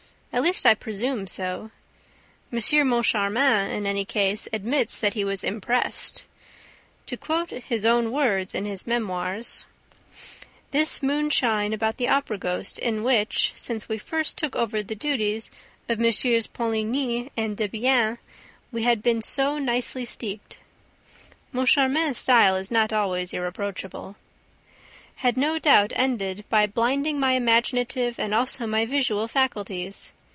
At 0.33 0.43
least, 0.43 0.65
I 0.65 0.75
presume 0.75 1.27
so. 1.27 1.71
M. 2.53 2.59
Moncharmin, 2.87 3.69
in 3.69 3.85
any 3.85 4.05
case, 4.05 4.47
admits 4.53 4.97
that 5.01 5.13
he 5.13 5.25
was 5.25 5.43
impressed. 5.43 6.25
To 7.07 7.17
quote 7.17 7.49
his 7.49 7.83
own 7.83 8.13
words, 8.13 8.55
in 8.55 8.63
his 8.63 8.87
Memoirs: 8.87 9.65
"This 10.71 11.03
moonshine 11.03 11.73
about 11.73 11.97
the 11.97 12.07
Opera 12.07 12.37
ghost 12.37 12.79
in 12.79 13.03
which, 13.03 13.51
since 13.57 13.89
we 13.89 13.97
first 13.97 14.37
took 14.37 14.55
over 14.55 14.81
the 14.81 14.95
duties 14.95 15.51
of 15.89 15.97
MM. 15.99 16.49
Poligny 16.53 17.29
and 17.35 17.57
Debienne, 17.57 18.17
we 18.71 18.83
had 18.83 19.03
been 19.03 19.21
so 19.21 19.59
nicely 19.59 20.05
steeped" 20.05 20.59
Moncharmin's 21.51 22.17
style 22.17 22.55
is 22.55 22.71
not 22.71 22.93
always 22.93 23.33
irreproachable 23.33 24.15
"had 25.17 25.35
no 25.35 25.59
doubt 25.59 25.91
ended 25.93 26.45
by 26.49 26.65
blinding 26.65 27.19
my 27.19 27.33
imaginative 27.33 28.17
and 28.17 28.33
also 28.33 28.65
my 28.65 28.85
visual 28.85 29.27
faculties. 29.27 30.13